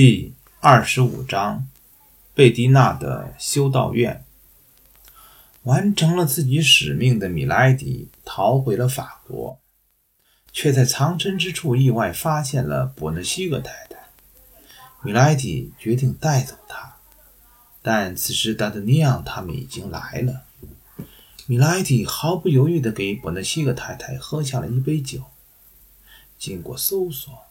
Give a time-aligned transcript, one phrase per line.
[0.00, 1.66] 第二十五章，
[2.32, 4.24] 贝蒂娜的修道院。
[5.64, 9.58] 完成了自己使命的米莱迪逃回了法国，
[10.52, 13.96] 却在藏身之处意外发现了伯纳西格太太。
[15.02, 16.94] 米莱迪决定带走她，
[17.82, 20.44] 但此时达德尼昂他们已经来了。
[21.46, 25.24] 米莱迪毫不犹豫地给伯纳西格太太喝下了一杯酒。
[26.38, 27.47] 经过搜索。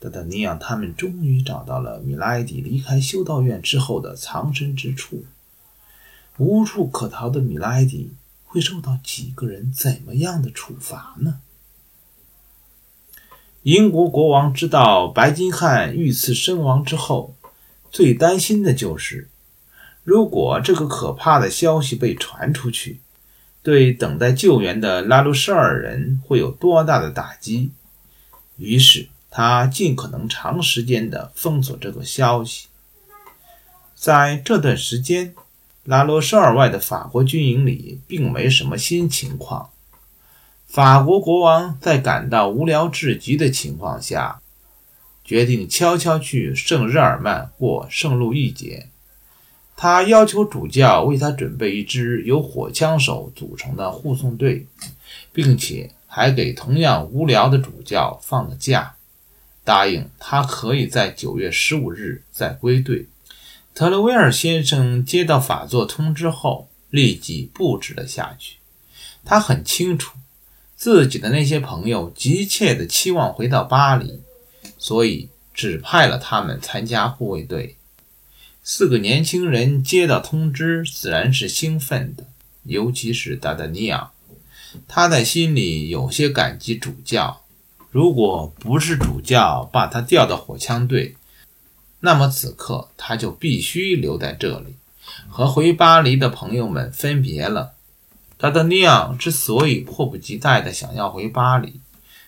[0.00, 5.26] 达达尼昂他们终于找到了米莱迪离开修道院之后的藏身之处。
[6.38, 11.42] 无处可逃的米莱迪会受到几个人怎么样的处罚呢？
[13.62, 17.36] 英国国王知道白金汉遇刺身亡之后，
[17.90, 19.28] 最担心的就是，
[20.02, 23.00] 如果这个可怕的消息被传出去，
[23.62, 27.72] 对等待救援的拉鲁舍尔人会有多大的打击。
[28.56, 29.09] 于是。
[29.30, 32.66] 他尽可能长时间地封锁这个消息。
[33.94, 35.34] 在这段时间，
[35.84, 39.70] 拉罗舍尔外的法国军营里并没什么新情况。
[40.66, 44.40] 法国国王在感到无聊至极的情况下，
[45.24, 48.88] 决定悄悄去圣日耳曼过圣路易节。
[49.76, 54.66] 他要求主教为他准备一支由火枪手组成的护送队，
[55.32, 58.94] 并且还给同样无聊的主教放了假。
[59.64, 63.06] 答应他可以在九月十五日再归队。
[63.74, 68.56] 特勒维尔先生接到法座通知后，立即布置了下去。
[69.24, 70.16] 他很清楚
[70.76, 74.20] 自己的那些朋友急切地期望回到巴黎，
[74.78, 77.76] 所以指派了他们参加护卫队。
[78.62, 82.26] 四个年轻人接到通知，自然是兴奋的，
[82.64, 84.10] 尤其是达达尼昂，
[84.88, 87.39] 他在心里有些感激主教。
[87.90, 91.16] 如果不是主教把他调到火枪队，
[92.00, 94.76] 那么此刻他就必须留在这里，
[95.28, 97.74] 和回巴黎的朋友们分别了。
[98.36, 101.80] 达德尼昂之所以迫不及待地想要回巴黎，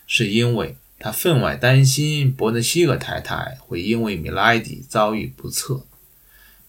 [0.07, 5.87] 是因为他分外担心伯德西格太太会因为米莱迪遭遇不测。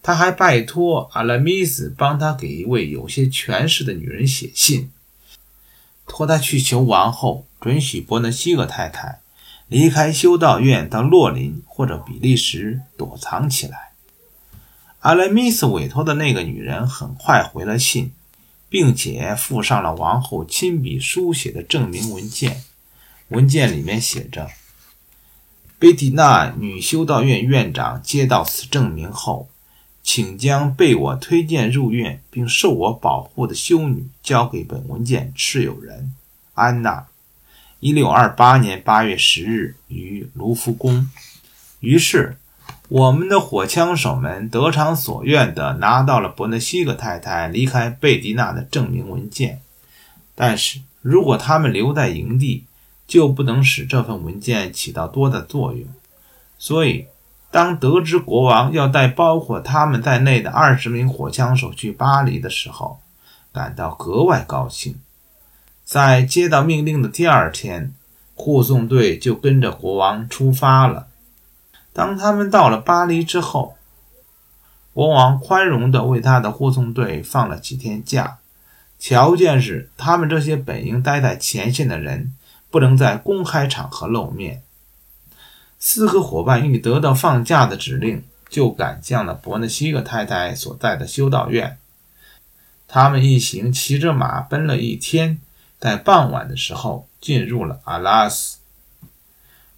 [0.02, 4.90] 他还拜托阿拉米斯帮他给一位有些权势的女人写信，
[6.08, 7.46] 托他去求王后。
[7.64, 9.22] 准许伯纳西格太太
[9.70, 13.94] 离开修道院，到洛林或者比利时躲藏起来。
[15.00, 18.12] 阿莱米斯委托的那个女人很快回了信，
[18.68, 22.64] 并且附上了王后亲笔书写的证明文件。
[23.30, 24.50] 文件里面写着
[25.80, 29.48] ：“贝蒂娜女修道院院长接到此证明后，
[30.04, 36.14] 请将被我推荐入院并受我保护的修女交给本文件持有人
[36.54, 37.08] 安娜。”
[37.80, 41.10] 一六二八年八月十日于卢浮宫。
[41.82, 42.38] 于是，
[42.88, 49.62] 我们的火枪手们得偿所愿地拿到了伯纳西格太太离开贝迪娜的证明文件。
[50.34, 52.64] 但是如果他们留在营地，
[53.06, 55.86] 就不能使这份文件起到多大作用。
[56.58, 57.08] 所以，
[57.54, 63.00] 当得知国王要带包括他们在内的二十名火枪手去巴黎的时候，
[63.54, 64.96] 感到格外高兴。
[65.86, 67.94] 在接到命令的第二天，
[68.34, 71.06] 护送队就跟着国王出发了。
[71.94, 73.76] 当他们到了巴黎之后，
[74.92, 78.40] 国王宽容地为他的护送队放了几天假，
[78.98, 82.34] 条件是他们这些本应待在前线的人
[82.72, 84.64] 不能在公开场合露面。
[85.86, 91.78] 四个伙伴一得到放假的指令，就赶向了伯纳西格太太所在的修道院。
[92.88, 95.42] 他们一行骑着马奔了一天。
[95.78, 98.60] 在傍晚的时候，进入了阿拉斯。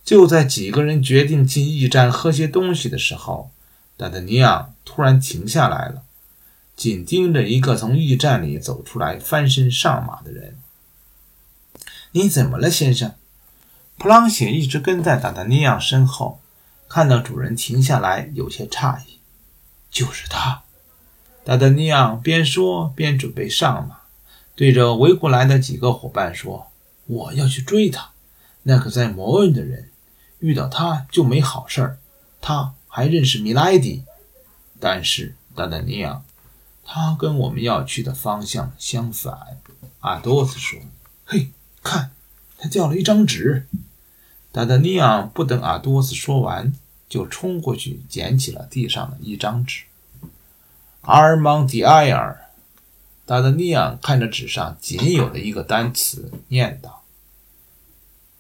[0.04, 3.50] 就在几个人决定进驿站喝些东西的时候，
[3.98, 6.04] 达达尼昂突然停下来了，
[6.76, 10.56] 紧盯着一个从驿站里走出来、翻身上马的人。
[12.14, 13.16] “你怎么了，先生？”
[13.98, 16.42] 普朗雪一直跟在达达尼昂身后，
[16.90, 19.20] 看到主人停下来，有些诧异。
[19.90, 20.64] “就是他。”
[21.46, 24.00] 达达尼昂边说边准备上马。
[24.54, 26.68] 对着围过来的几个伙伴说
[27.08, 28.12] ：“我要去追他，
[28.64, 29.90] 那个在摩恩的人，
[30.40, 31.98] 遇到他就没好事儿。
[32.42, 34.04] 他还认识米莱迪，
[34.80, 36.24] 但是达达尼昂，
[36.84, 39.58] 他跟我们要去的方向相反。”
[40.02, 40.80] 阿多斯说
[41.26, 41.52] ：“嘿，
[41.82, 42.12] 看，
[42.58, 43.68] 他掉了一张纸。”
[44.56, 46.74] 达达尼昂不等阿多斯说完，
[47.10, 49.84] 就冲过去捡起了地上的一张纸。
[51.02, 52.50] 阿尔芒迪埃尔。
[53.26, 57.04] 达达尼昂看着纸上仅有的一个单词，念道：“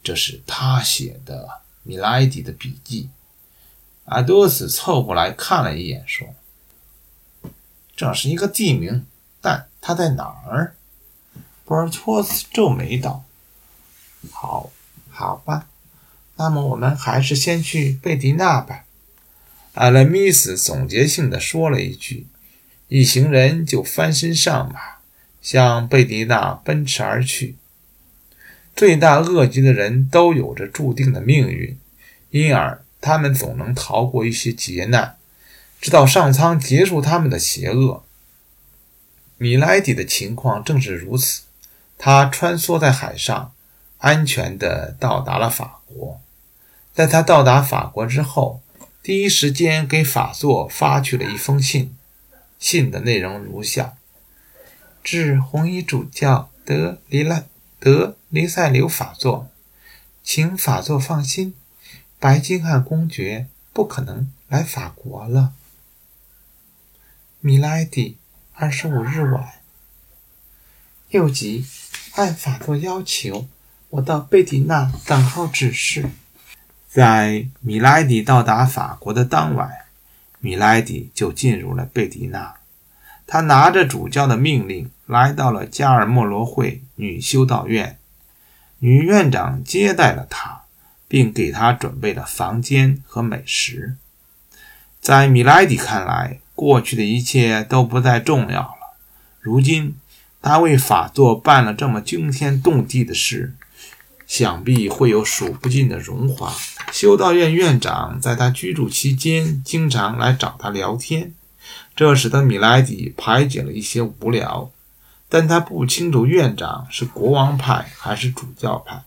[0.01, 3.09] 这是他写的米莱迪的笔记。
[4.05, 6.29] 阿多斯凑过来看了一眼，说
[7.93, 9.05] ：“这是一个地名，
[9.41, 10.77] 但它在哪儿？”
[11.65, 13.25] 波尔托斯皱眉道
[14.31, 14.71] ：“好，
[15.09, 15.67] 好吧，
[16.37, 18.85] 那么我们还是先去贝迪纳吧。”
[19.73, 22.27] 阿拉米斯总结性的说了一句，
[22.87, 24.79] 一行人就翻身上马，
[25.41, 27.55] 向贝迪纳奔驰而去。
[28.75, 31.77] 罪大恶极的人都有着注定的命运，
[32.29, 35.17] 因而他们总能逃过一些劫难，
[35.79, 38.03] 直到上苍结束他们的邪恶。
[39.37, 41.43] 米莱迪的情况正是如此。
[41.97, 43.53] 他穿梭在海上，
[43.99, 46.21] 安全地到达了法国。
[46.95, 48.61] 在他到达法国之后，
[49.03, 51.93] 第一时间给法座发去了一封信。
[52.57, 53.97] 信的内容如下：
[55.03, 57.43] 致红衣主教德里拉
[57.81, 59.49] 德黎塞留法座，
[60.23, 61.53] 请法座放心，
[62.17, 65.51] 白金汉公爵不可能来法国了。
[67.41, 68.17] 米莱迪，
[68.53, 69.55] 二十五日晚。
[71.09, 71.65] 又急。
[72.13, 73.49] 按法座要求，
[73.89, 76.09] 我到贝迪纳等候指示。
[76.95, 79.69] 在米莱迪到达法国的当晚，
[80.39, 82.53] 米莱迪就进入了贝迪纳。
[83.27, 87.97] 他拿着主教的命令来到了加尔莫罗会女修道院。
[88.79, 90.61] 女院长接待了他，
[91.09, 93.97] 并给他准备了房间和美食。
[95.01, 98.95] 在米莱迪看来，过去的一切都不再重要了。
[99.41, 99.97] 如今。
[100.41, 103.55] 他为法座办了这么惊天动地的事，
[104.27, 106.53] 想必会有数不尽的荣华。
[106.95, 111.33] 修道院院长在他居住期间经常来找他聊天，
[111.93, 114.71] 这使得米莱迪排解了一些无聊。
[115.27, 119.03] 但他不清楚院长是国王派还是主教派，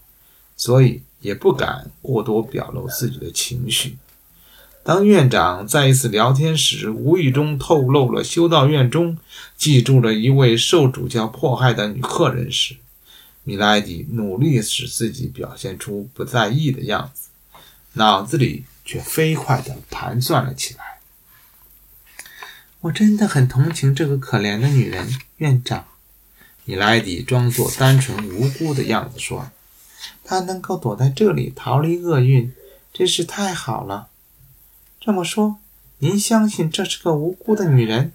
[0.55, 3.96] 所以也不敢过多表露自己的情绪。
[4.82, 9.17] 当院长在一次聊天时，无意中透露了修道院中
[9.56, 12.76] 记住了一位受主教迫害的女客人时，
[13.44, 17.28] 米莱迪努力使自己表现出不在意的样子，
[17.99, 20.99] 脑子里却飞快地盘算了起来。
[22.81, 25.85] 我真的很同情这个可怜的女人，院长。
[26.65, 29.50] 米莱迪装作单纯无辜的样子说
[30.23, 32.55] ：“她能够躲在这里逃离厄运，
[32.93, 34.09] 真是太好了。”
[35.01, 35.59] 这么说，
[35.99, 38.12] 您相信这是个无辜的女人？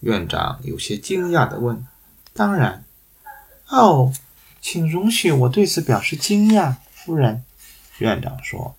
[0.00, 1.86] 院长有些惊讶地问。
[2.32, 2.84] “当然。”
[3.68, 4.14] 哦，
[4.62, 7.44] 请容许我对此表示惊讶，夫人。”
[7.98, 8.76] 院长说，“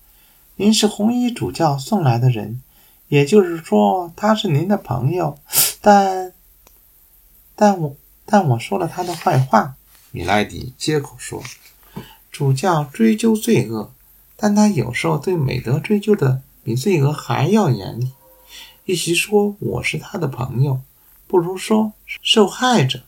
[0.62, 2.62] 您是红衣主教送来的人，
[3.08, 5.40] 也就是说，他是您的朋友。
[5.81, 6.34] 但……
[7.56, 7.96] 但我……
[8.28, 9.74] 但我说了他的坏话。”
[10.12, 11.42] 米莱迪接口说
[12.31, 13.92] ，“主教追究罪恶，
[14.38, 18.12] 但他有时候对美德追究的。”比罪恶还要严厉。
[18.86, 20.81] 与其说我是他的朋友，
[21.25, 23.02] 不如说受害者。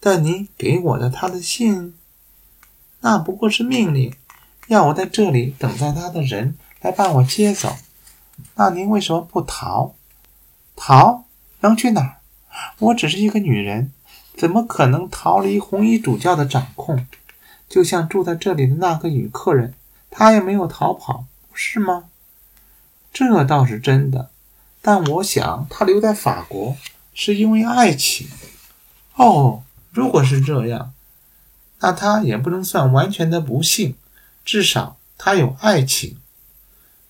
[0.00, 1.92] 但您给我的他的信，
[3.00, 4.14] 那不过是命令，
[4.68, 7.78] 要我在这里等待他的人来把我接走。
[8.56, 9.94] 那您为什么不逃？
[10.76, 11.24] 逃？
[11.60, 12.16] 能去哪儿？
[12.78, 13.90] 我只是一个女人，
[14.36, 17.06] 怎么可能逃离红衣主教的掌控？
[17.70, 19.72] 就像住在这里的那个女客人，
[20.10, 22.04] 她也没有逃跑，是吗？
[23.14, 24.28] 这倒是真的，
[24.82, 26.76] 但我想他留在法国
[27.14, 28.28] 是因为爱情。
[29.14, 30.92] 哦，如果是这样，
[31.80, 33.96] 那他也不能算完全的不幸，
[34.44, 36.18] 至少他有爱情。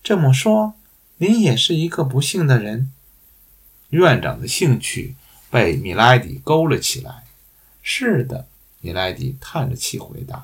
[0.05, 0.75] 这么说，
[1.17, 2.91] 您也是一个不幸的人。
[3.89, 5.15] 院长的兴趣
[5.49, 7.23] 被米莱迪勾了起来。
[7.81, 8.47] 是的，
[8.81, 10.43] 米莱迪叹着气回答。